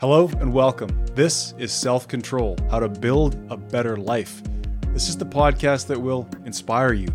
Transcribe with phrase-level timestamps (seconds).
[0.00, 0.88] Hello and welcome.
[1.14, 4.42] This is Self Control How to Build a Better Life.
[4.94, 7.08] This is the podcast that will inspire you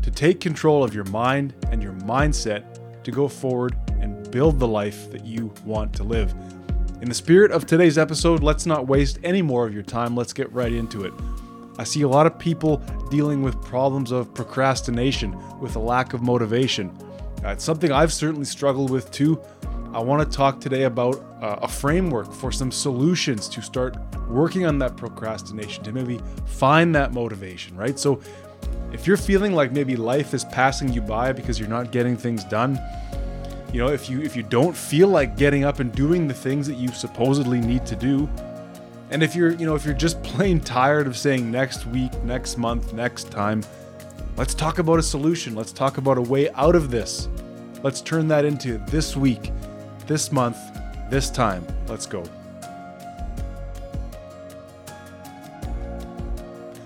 [0.00, 4.68] to take control of your mind and your mindset to go forward and build the
[4.68, 6.32] life that you want to live.
[7.02, 10.14] In the spirit of today's episode, let's not waste any more of your time.
[10.14, 11.12] Let's get right into it.
[11.78, 12.76] I see a lot of people
[13.10, 16.96] dealing with problems of procrastination, with a lack of motivation.
[17.44, 19.42] Uh, it's something I've certainly struggled with too.
[19.92, 23.96] I want to talk today about uh, a framework for some solutions to start
[24.28, 27.98] working on that procrastination, to maybe find that motivation, right?
[27.98, 28.20] So,
[28.92, 32.44] if you're feeling like maybe life is passing you by because you're not getting things
[32.44, 32.78] done,
[33.72, 36.68] you know, if you if you don't feel like getting up and doing the things
[36.68, 38.28] that you supposedly need to do,
[39.10, 42.58] and if you're, you know, if you're just plain tired of saying next week, next
[42.58, 43.64] month, next time,
[44.36, 45.56] let's talk about a solution.
[45.56, 47.28] Let's talk about a way out of this.
[47.82, 49.52] Let's turn that into this week,
[50.10, 50.58] this month,
[51.08, 51.64] this time.
[51.86, 52.24] Let's go.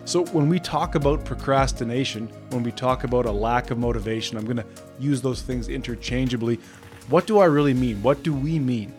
[0.05, 4.45] So, when we talk about procrastination, when we talk about a lack of motivation, I'm
[4.45, 4.67] going to
[5.01, 6.61] use those things interchangeably.
[7.09, 8.03] What do I really mean?
[8.03, 8.93] What do we mean?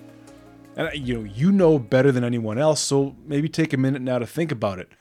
[0.76, 4.18] And you know, you know better than anyone else, so maybe take a minute now
[4.18, 4.92] to think about it.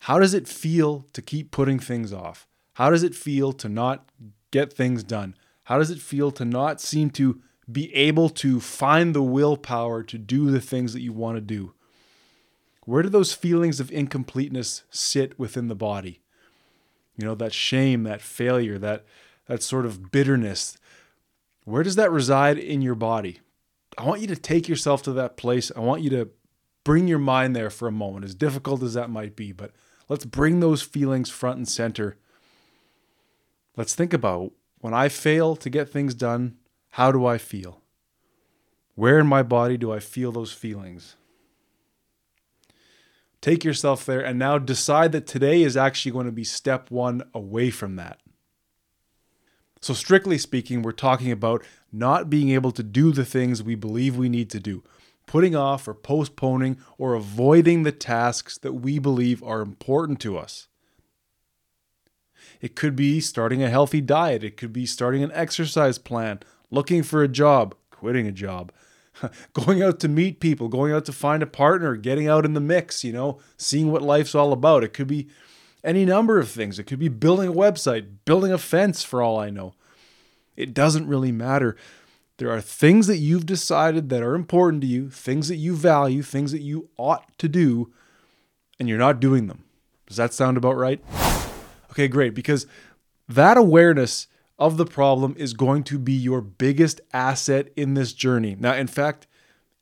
[0.00, 2.46] How does it feel to keep putting things off?
[2.74, 4.10] How does it feel to not
[4.50, 5.36] get things done?
[5.64, 7.40] How does it feel to not seem to
[7.70, 11.74] be able to find the willpower to do the things that you want to do?
[12.84, 16.20] Where do those feelings of incompleteness sit within the body?
[17.16, 19.04] You know, that shame, that failure, that
[19.46, 20.76] that sort of bitterness.
[21.64, 23.40] Where does that reside in your body?
[23.98, 25.70] I want you to take yourself to that place.
[25.76, 26.30] I want you to
[26.84, 29.52] bring your mind there for a moment, as difficult as that might be.
[29.52, 29.72] But
[30.08, 32.16] let's bring those feelings front and center.
[33.76, 36.56] Let's think about when I fail to get things done,
[36.92, 37.80] how do I feel?
[38.96, 41.16] Where in my body do I feel those feelings?
[43.40, 47.22] Take yourself there and now decide that today is actually going to be step one
[47.32, 48.20] away from that.
[49.80, 54.16] So, strictly speaking, we're talking about not being able to do the things we believe
[54.16, 54.84] we need to do,
[55.26, 60.68] putting off or postponing or avoiding the tasks that we believe are important to us.
[62.60, 66.40] It could be starting a healthy diet, it could be starting an exercise plan,
[66.72, 68.72] looking for a job, quitting a job,
[69.52, 72.60] going out to meet people, going out to find a partner, getting out in the
[72.60, 74.82] mix, you know, seeing what life's all about.
[74.82, 75.28] It could be
[75.84, 76.78] any number of things.
[76.78, 79.74] It could be building a website, building a fence for all I know.
[80.56, 81.76] It doesn't really matter.
[82.38, 86.22] There are things that you've decided that are important to you, things that you value,
[86.22, 87.92] things that you ought to do,
[88.80, 89.64] and you're not doing them.
[90.06, 91.02] Does that sound about right?
[91.90, 92.66] Okay, great, because
[93.28, 94.26] that awareness
[94.62, 98.56] of the problem is going to be your biggest asset in this journey.
[98.56, 99.26] Now, in fact,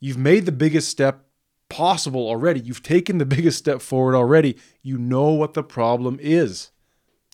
[0.01, 1.27] you've made the biggest step
[1.69, 2.61] possible already.
[2.61, 4.57] You've taken the biggest step forward already.
[4.83, 6.71] You know what the problem is.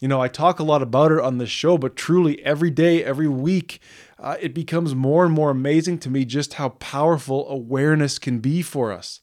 [0.00, 3.04] You know, I talk a lot about it on this show, but truly every day,
[3.04, 3.80] every week,
[4.18, 8.60] uh, it becomes more and more amazing to me just how powerful awareness can be
[8.60, 9.20] for us.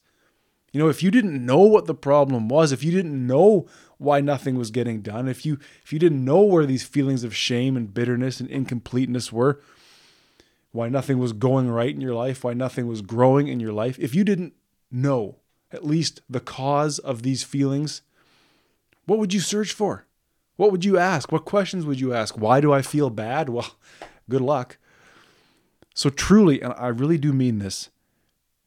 [0.74, 3.68] You know, if you didn't know what the problem was, if you didn't know
[3.98, 7.32] why nothing was getting done, if you if you didn't know where these feelings of
[7.32, 9.60] shame and bitterness and incompleteness were,
[10.72, 14.00] why nothing was going right in your life, why nothing was growing in your life,
[14.00, 14.52] if you didn't
[14.90, 15.36] know
[15.70, 18.02] at least the cause of these feelings,
[19.06, 20.06] what would you search for?
[20.56, 21.30] What would you ask?
[21.30, 22.36] What questions would you ask?
[22.36, 23.48] Why do I feel bad?
[23.48, 23.76] Well,
[24.28, 24.78] good luck.
[25.94, 27.90] So, truly, and I really do mean this,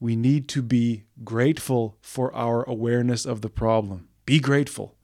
[0.00, 4.08] we need to be grateful for our awareness of the problem.
[4.26, 4.94] Be grateful.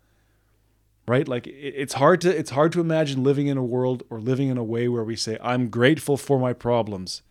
[1.06, 1.28] Right?
[1.28, 4.56] Like it's hard to it's hard to imagine living in a world or living in
[4.56, 7.22] a way where we say I'm grateful for my problems.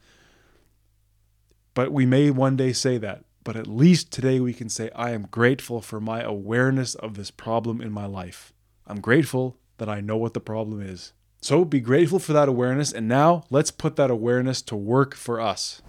[1.73, 3.23] But we may one day say that.
[3.43, 7.29] But at least today we can say, I am grateful for my awareness of this
[7.29, 8.53] problem in my life.
[8.87, 11.13] I'm grateful that I know what the problem is.
[11.41, 12.93] So be grateful for that awareness.
[12.93, 15.81] And now let's put that awareness to work for us.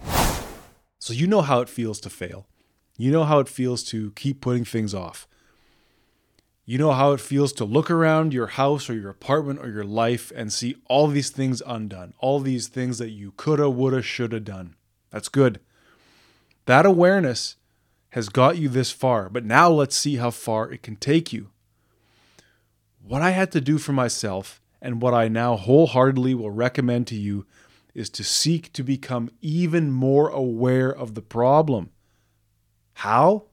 [1.05, 2.47] So you know how it feels to fail.
[2.97, 5.27] You know how it feels to keep putting things off.
[6.65, 9.83] You know how it feels to look around your house or your apartment or your
[9.83, 14.39] life and see all these things undone, all these things that you coulda, woulda, shoulda
[14.39, 14.77] done.
[15.11, 15.59] That's good.
[16.65, 17.57] That awareness
[18.09, 21.51] has got you this far, but now let's see how far it can take you.
[23.07, 27.15] What I had to do for myself, and what I now wholeheartedly will recommend to
[27.15, 27.45] you,
[27.95, 31.89] is to seek to become even more aware of the problem.
[32.95, 33.45] How?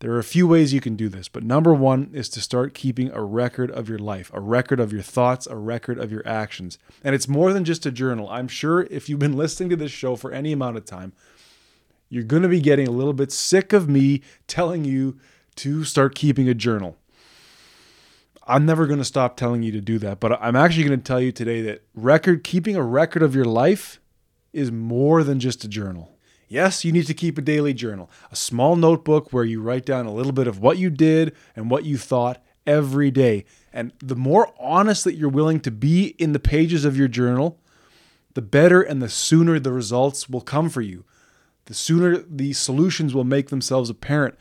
[0.00, 2.74] There are a few ways you can do this, but number one is to start
[2.74, 6.26] keeping a record of your life, a record of your thoughts, a record of your
[6.28, 6.78] actions.
[7.02, 8.28] And it's more than just a journal.
[8.28, 11.14] I'm sure if you've been listening to this show for any amount of time,
[12.10, 15.18] you're going to be getting a little bit sick of me telling you
[15.56, 16.98] to start keeping a journal.
[18.46, 21.04] I'm never going to stop telling you to do that, but I'm actually going to
[21.04, 24.00] tell you today that record keeping a record of your life
[24.52, 26.16] is more than just a journal.
[26.48, 30.06] Yes, you need to keep a daily journal, a small notebook where you write down
[30.06, 33.44] a little bit of what you did and what you thought every day.
[33.72, 37.58] And the more honest that you're willing to be in the pages of your journal,
[38.34, 41.04] the better and the sooner the results will come for you.
[41.64, 44.36] The sooner the solutions will make themselves apparent.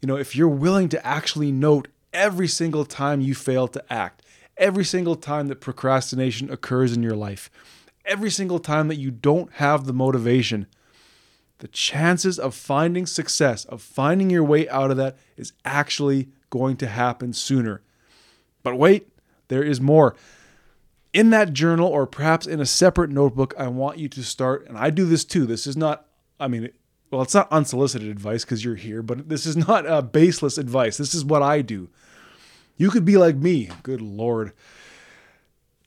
[0.00, 4.22] You know, if you're willing to actually note every single time you fail to act,
[4.56, 7.50] every single time that procrastination occurs in your life,
[8.06, 10.66] every single time that you don't have the motivation,
[11.58, 16.76] the chances of finding success, of finding your way out of that, is actually going
[16.76, 17.82] to happen sooner.
[18.62, 19.08] But wait,
[19.48, 20.14] there is more.
[21.12, 24.76] In that journal, or perhaps in a separate notebook, I want you to start, and
[24.76, 25.46] I do this too.
[25.46, 26.06] This is not,
[26.40, 26.70] I mean,
[27.14, 30.96] well, it's not unsolicited advice because you're here, but this is not uh, baseless advice.
[30.96, 31.88] This is what I do.
[32.76, 34.52] You could be like me, good Lord.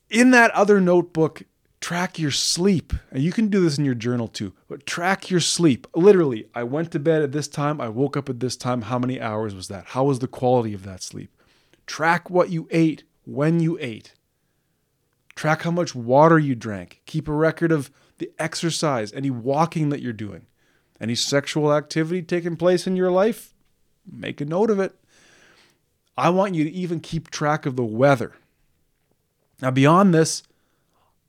[0.08, 1.42] In that other notebook,
[1.82, 2.94] track your sleep.
[3.10, 5.86] And you can do this in your journal too, but track your sleep.
[5.94, 8.82] Literally, I went to bed at this time, I woke up at this time.
[8.82, 9.88] How many hours was that?
[9.88, 11.30] How was the quality of that sleep?
[11.86, 14.14] Track what you ate, when you ate.
[15.34, 17.02] Track how much water you drank.
[17.04, 20.46] Keep a record of the exercise, any walking that you're doing,
[21.00, 23.54] any sexual activity taking place in your life.
[24.10, 24.94] Make a note of it.
[26.16, 28.34] I want you to even keep track of the weather.
[29.62, 30.42] Now, beyond this,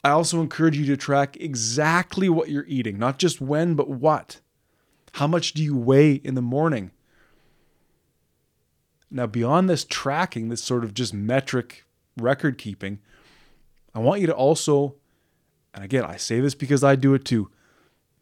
[0.03, 4.39] I also encourage you to track exactly what you're eating, not just when, but what.
[5.13, 6.91] How much do you weigh in the morning?
[9.11, 11.83] Now, beyond this tracking, this sort of just metric
[12.17, 12.99] record keeping,
[13.93, 14.95] I want you to also,
[15.73, 17.49] and again, I say this because I do it too,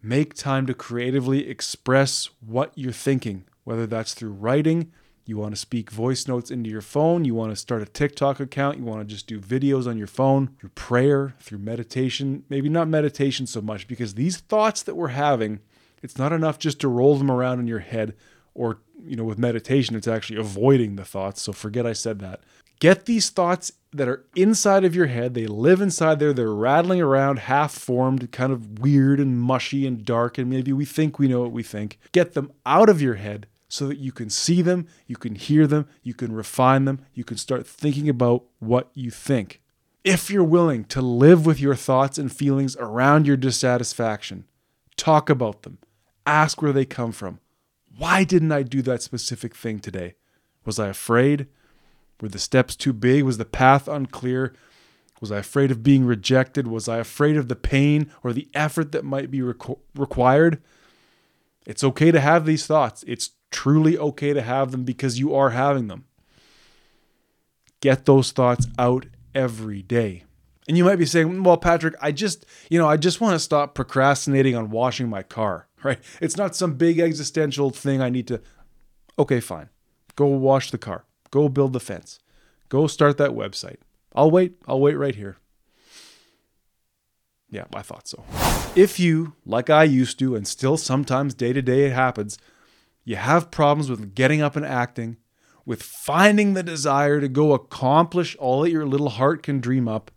[0.07, 4.91] make time to creatively express what you're thinking, whether that's through writing
[5.27, 8.39] you want to speak voice notes into your phone, you want to start a TikTok
[8.39, 12.69] account, you want to just do videos on your phone, through prayer, through meditation, maybe
[12.69, 15.59] not meditation so much, because these thoughts that we're having,
[16.01, 18.15] it's not enough just to roll them around in your head
[18.55, 21.41] or, you know, with meditation, it's actually avoiding the thoughts.
[21.41, 22.39] So forget I said that.
[22.79, 25.33] Get these thoughts that are inside of your head.
[25.33, 26.33] They live inside there.
[26.33, 30.37] They're rattling around, half formed, kind of weird and mushy and dark.
[30.37, 31.97] And maybe we think we know what we think.
[32.11, 35.67] Get them out of your head so that you can see them, you can hear
[35.67, 39.61] them, you can refine them, you can start thinking about what you think.
[40.03, 44.45] If you're willing to live with your thoughts and feelings around your dissatisfaction,
[44.95, 45.79] talk about them,
[46.25, 47.39] ask where they come from.
[47.97, 50.15] Why didn't I do that specific thing today?
[50.63, 51.47] Was I afraid?
[52.21, 53.23] Were the steps too big?
[53.23, 54.53] Was the path unclear?
[55.21, 56.67] Was I afraid of being rejected?
[56.67, 60.61] Was I afraid of the pain or the effort that might be requ- required?
[61.65, 63.03] It's okay to have these thoughts.
[63.07, 66.05] It's truly okay to have them because you are having them.
[67.81, 69.05] Get those thoughts out
[69.35, 70.23] every day.
[70.67, 73.39] And you might be saying, well, Patrick, I just, you know, I just want to
[73.39, 75.99] stop procrastinating on washing my car, right?
[76.19, 78.41] It's not some big existential thing I need to.
[79.17, 79.69] Okay, fine.
[80.15, 81.05] Go wash the car.
[81.31, 82.19] Go build the fence.
[82.69, 83.77] Go start that website.
[84.15, 84.55] I'll wait.
[84.67, 85.37] I'll wait right here.
[87.49, 88.25] Yeah, I thought so.
[88.75, 92.37] If you, like I used to, and still sometimes day to day it happens,
[93.05, 95.17] you have problems with getting up and acting,
[95.65, 100.11] with finding the desire to go accomplish all that your little heart can dream up,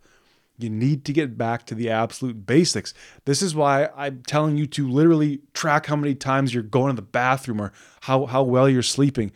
[0.57, 2.93] you need to get back to the absolute basics.
[3.25, 7.01] This is why I'm telling you to literally track how many times you're going to
[7.01, 7.71] the bathroom or
[8.01, 9.31] how, how well you're sleeping.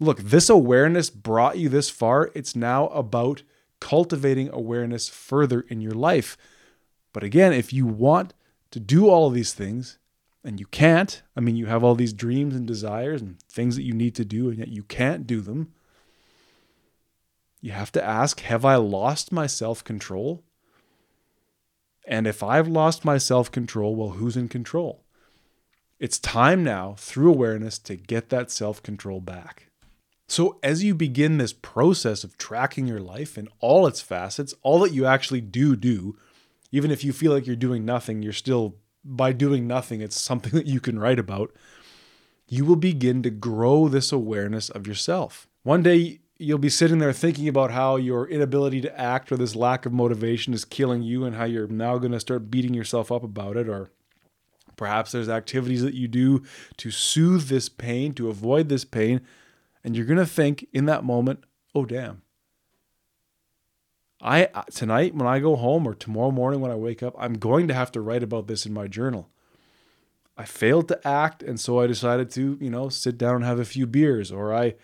[0.00, 2.30] Look, this awareness brought you this far.
[2.34, 3.42] It's now about
[3.78, 6.36] cultivating awareness further in your life.
[7.12, 8.34] But again, if you want
[8.70, 9.98] to do all of these things,
[10.44, 11.22] and you can't.
[11.36, 14.24] I mean, you have all these dreams and desires and things that you need to
[14.24, 15.72] do, and yet you can't do them.
[17.60, 20.42] You have to ask Have I lost my self control?
[22.06, 25.04] And if I've lost my self control, well, who's in control?
[25.98, 29.69] It's time now, through awareness, to get that self control back.
[30.30, 34.78] So, as you begin this process of tracking your life in all its facets, all
[34.78, 36.16] that you actually do do,
[36.70, 40.52] even if you feel like you're doing nothing, you're still by doing nothing, it's something
[40.54, 41.52] that you can write about,
[42.46, 45.48] you will begin to grow this awareness of yourself.
[45.64, 49.56] One day, you'll be sitting there thinking about how your inability to act or this
[49.56, 53.10] lack of motivation is killing you and how you're now going to start beating yourself
[53.10, 53.90] up about it or
[54.76, 56.42] Perhaps there's activities that you do
[56.78, 59.20] to soothe this pain, to avoid this pain,
[59.84, 61.44] and you're going to think in that moment,
[61.74, 62.22] "Oh damn.
[64.20, 67.68] I tonight when I go home or tomorrow morning when I wake up, I'm going
[67.68, 69.28] to have to write about this in my journal."
[70.40, 73.58] I failed to act and so I decided to, you know, sit down and have
[73.58, 74.74] a few beers or I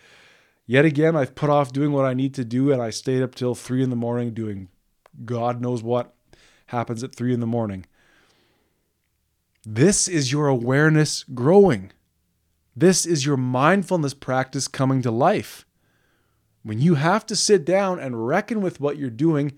[0.67, 3.33] yet again I've put off doing what I need to do and I stayed up
[3.33, 4.67] till 3 in the morning doing
[5.25, 6.13] God knows what
[6.67, 7.87] happens at 3 in the morning.
[9.65, 11.91] This is your awareness growing.
[12.79, 15.65] This is your mindfulness practice coming to life.
[16.61, 19.53] When you have to sit down and reckon with what you're doing,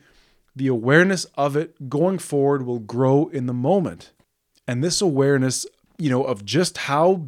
[0.55, 4.13] the awareness of it going forward will grow in the moment.
[4.65, 5.65] And this awareness,
[5.97, 7.27] you know, of just how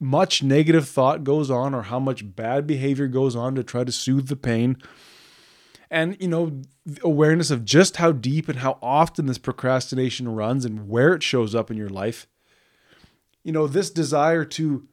[0.00, 3.92] much negative thought goes on or how much bad behavior goes on to try to
[3.92, 4.76] soothe the pain
[5.90, 6.60] and you know
[7.02, 11.52] awareness of just how deep and how often this procrastination runs and where it shows
[11.52, 12.28] up in your life
[13.42, 14.86] you know this desire to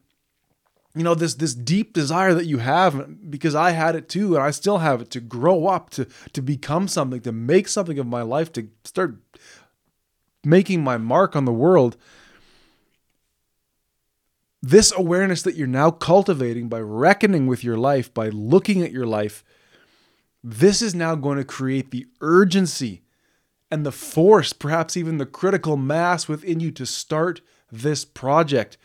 [0.96, 4.42] you know this this deep desire that you have because I had it too and
[4.42, 8.06] I still have it to grow up to to become something to make something of
[8.06, 9.16] my life to start
[10.44, 11.96] making my mark on the world
[14.62, 19.06] this awareness that you're now cultivating by reckoning with your life by looking at your
[19.06, 19.44] life
[20.42, 23.02] this is now going to create the urgency
[23.70, 28.76] and the force, perhaps even the critical mass within you to start this project.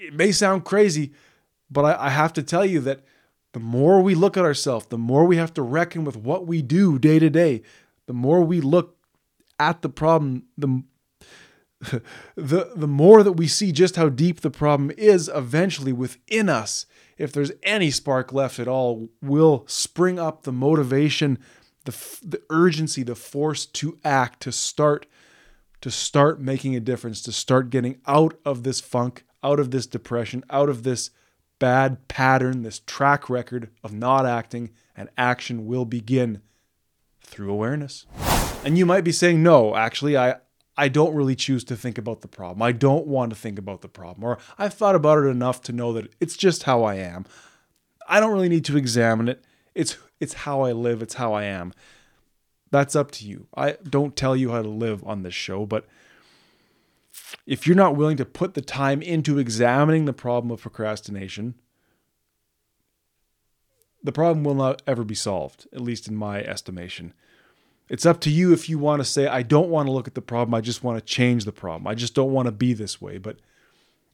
[0.00, 1.12] It may sound crazy,
[1.70, 3.04] but I, I have to tell you that
[3.52, 6.62] the more we look at ourselves, the more we have to reckon with what we
[6.62, 7.62] do day to day,
[8.06, 8.96] the more we look
[9.58, 10.82] at the problem, the
[12.34, 16.86] the the more that we see just how deep the problem is eventually within us.
[17.18, 21.38] If there's any spark left at all, will spring up the motivation,
[21.84, 21.92] the,
[22.22, 25.04] the urgency, the force to act, to start,
[25.82, 29.86] to start making a difference, to start getting out of this funk, out of this
[29.86, 31.10] depression, out of this
[31.58, 36.42] bad pattern, this track record of not acting, and action will begin
[37.22, 38.06] through awareness.
[38.64, 40.36] And you might be saying, no, actually, I,
[40.76, 42.62] I don't really choose to think about the problem.
[42.62, 44.24] I don't want to think about the problem.
[44.24, 47.24] Or I've thought about it enough to know that it's just how I am.
[48.08, 49.44] I don't really need to examine it.
[49.74, 51.72] It's it's how I live, it's how I am.
[52.70, 53.46] That's up to you.
[53.54, 55.86] I don't tell you how to live on this show, but
[57.46, 61.54] if you're not willing to put the time into examining the problem of procrastination,
[64.02, 67.12] the problem will not ever be solved, at least in my estimation.
[67.88, 70.14] It's up to you if you want to say, I don't want to look at
[70.14, 70.54] the problem.
[70.54, 71.86] I just want to change the problem.
[71.86, 73.18] I just don't want to be this way.
[73.18, 73.38] But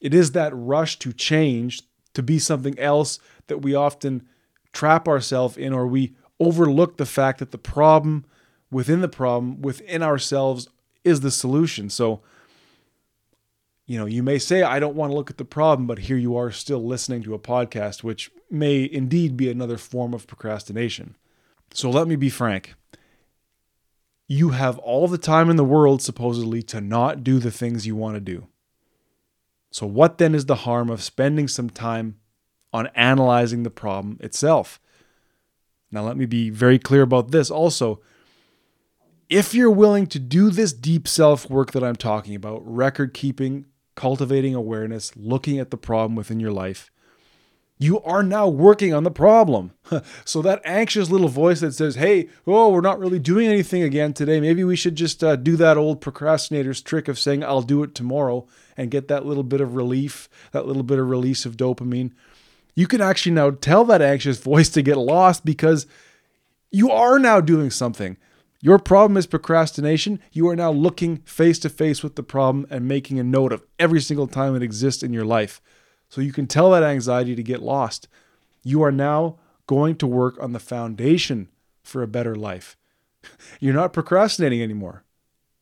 [0.00, 1.82] it is that rush to change,
[2.14, 4.26] to be something else that we often
[4.72, 8.24] trap ourselves in, or we overlook the fact that the problem
[8.70, 10.68] within the problem, within ourselves,
[11.04, 11.90] is the solution.
[11.90, 12.22] So,
[13.86, 16.16] you know, you may say, I don't want to look at the problem, but here
[16.16, 21.16] you are still listening to a podcast, which may indeed be another form of procrastination.
[21.72, 22.74] So let me be frank
[24.28, 27.94] you have all the time in the world, supposedly, to not do the things you
[27.94, 28.46] want to do.
[29.70, 32.16] So, what then is the harm of spending some time
[32.72, 34.80] on analyzing the problem itself?
[35.90, 38.00] Now, let me be very clear about this also.
[39.28, 43.66] If you're willing to do this deep self work that I'm talking about, record keeping,
[43.96, 46.90] cultivating awareness, looking at the problem within your life,
[47.78, 49.72] you are now working on the problem.
[50.24, 54.12] so that anxious little voice that says, "Hey, oh, we're not really doing anything again
[54.12, 54.40] today.
[54.40, 57.94] Maybe we should just uh, do that old procrastinator's trick of saying I'll do it
[57.94, 62.12] tomorrow and get that little bit of relief, that little bit of release of dopamine."
[62.74, 65.86] You can actually now tell that anxious voice to get lost because
[66.70, 68.16] you are now doing something.
[68.60, 70.20] Your problem is procrastination.
[70.32, 73.64] You are now looking face to face with the problem and making a note of
[73.78, 75.60] every single time it exists in your life.
[76.08, 78.08] So you can tell that anxiety to get lost.
[78.62, 81.48] You are now going to work on the foundation
[81.82, 82.76] for a better life.
[83.60, 85.04] You're not procrastinating anymore.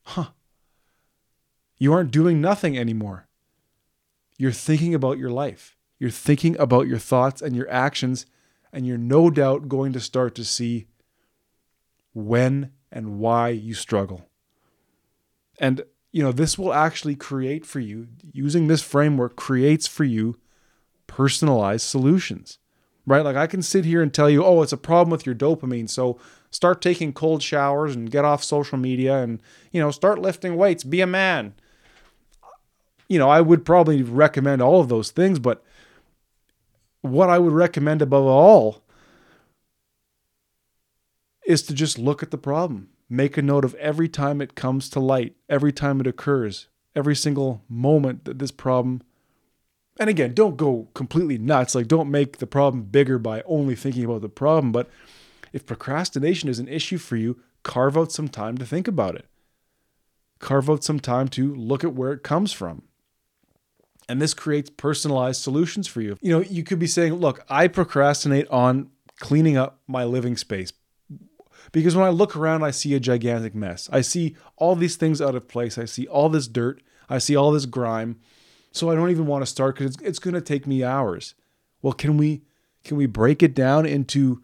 [0.02, 0.28] Huh.
[1.78, 3.26] You aren't doing nothing anymore.
[4.38, 5.76] You're thinking about your life.
[5.98, 8.26] You're thinking about your thoughts and your actions,
[8.72, 10.86] and you're no doubt going to start to see
[12.12, 14.24] when and why you struggle.
[15.58, 15.82] And
[16.12, 20.36] you know, this will actually create for you, using this framework, creates for you
[21.08, 22.58] personalized solutions,
[23.04, 23.24] right?
[23.24, 25.90] Like I can sit here and tell you, oh, it's a problem with your dopamine.
[25.90, 26.20] So
[26.52, 29.40] start taking cold showers and get off social media and,
[29.72, 31.54] you know, start lifting weights, be a man.
[33.08, 35.64] You know, I would probably recommend all of those things, but
[37.00, 38.83] what I would recommend above all
[41.46, 44.88] is to just look at the problem Make a note of every time it comes
[44.90, 49.02] to light, every time it occurs, every single moment that this problem
[50.00, 51.76] and again, don't go completely nuts.
[51.76, 54.72] Like, don't make the problem bigger by only thinking about the problem.
[54.72, 54.90] But
[55.52, 59.26] if procrastination is an issue for you, carve out some time to think about it.
[60.40, 62.82] Carve out some time to look at where it comes from.
[64.08, 66.18] And this creates personalized solutions for you.
[66.20, 70.72] You know, you could be saying, look, I procrastinate on cleaning up my living space
[71.74, 73.90] because when I look around, I see a gigantic mess.
[73.92, 75.76] I see all these things out of place.
[75.76, 76.80] I see all this dirt.
[77.10, 78.20] I see all this grime.
[78.70, 81.34] So I don't even want to start because it's, it's going to take me hours.
[81.82, 82.42] Well, can we
[82.84, 84.40] can we break it down into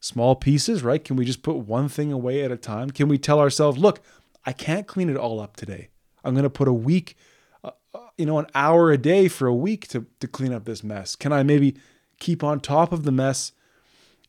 [0.00, 1.04] small pieces, right?
[1.04, 2.90] Can we just put one thing away at a time?
[2.90, 4.00] Can we tell ourselves, look,
[4.46, 5.90] I can't clean it all up today.
[6.24, 7.16] I'm going to put a week,
[7.62, 10.64] uh, uh, you know, an hour a day for a week to, to clean up
[10.64, 11.16] this mess.
[11.16, 11.76] Can I maybe
[12.18, 13.52] keep on top of the mess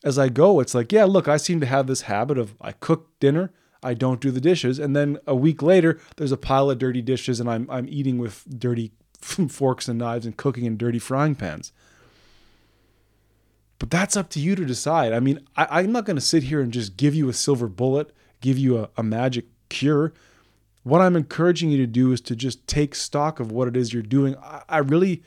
[0.04, 0.60] as I go?
[0.60, 3.50] It's like, yeah, look, I seem to have this habit of I cook dinner,
[3.82, 7.02] I don't do the dishes, and then a week later, there's a pile of dirty
[7.02, 11.34] dishes, and I'm I'm eating with dirty forks and knives and cooking in dirty frying
[11.34, 11.72] pans.
[13.78, 15.12] But that's up to you to decide.
[15.12, 17.66] I mean, I, am not going to sit here and just give you a silver
[17.66, 20.12] bullet, give you a, a magic cure.
[20.84, 23.92] What I'm encouraging you to do is to just take stock of what it is
[23.92, 24.36] you're doing.
[24.36, 25.22] I, I really,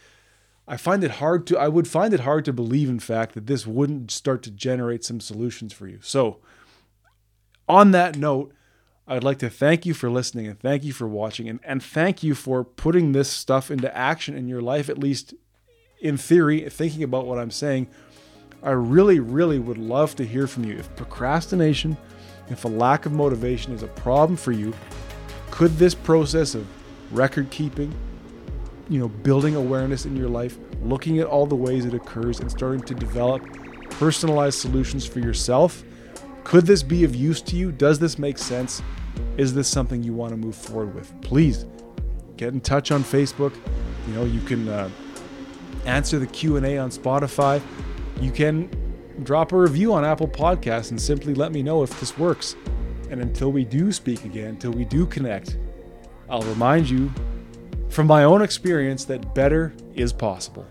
[0.68, 3.48] I find it hard to, I would find it hard to believe, in fact, that
[3.48, 6.00] this wouldn't start to generate some solutions for you.
[6.02, 6.40] So,
[7.70, 8.54] on that note,
[9.08, 12.24] I'd like to thank you for listening and thank you for watching and, and thank
[12.24, 15.34] you for putting this stuff into action in your life, at least
[16.02, 17.88] in theory, thinking about what I'm saying.
[18.62, 20.76] I really, really would love to hear from you.
[20.76, 21.96] If procrastination,
[22.50, 24.74] if a lack of motivation is a problem for you,
[25.52, 26.68] could this process of
[27.16, 27.94] record keeping,
[28.90, 32.50] you know, building awareness in your life, looking at all the ways it occurs and
[32.50, 33.42] starting to develop
[33.92, 35.84] personalized solutions for yourself
[36.48, 37.74] could this be of use to you?
[37.74, 38.82] Does this make sense?
[39.36, 41.14] Is this something you want to move forward with?
[41.20, 41.66] Please
[42.38, 43.54] get in touch on Facebook.
[44.08, 44.90] You know, you can uh,
[45.86, 47.62] answer the Q&A on Spotify.
[48.22, 48.70] You can
[49.24, 52.56] drop a review on Apple Podcasts and simply let me know if this works.
[53.10, 55.58] And until we do speak again, until we do connect,
[56.30, 57.12] I'll remind you
[57.90, 60.66] from my own experience that better is possible.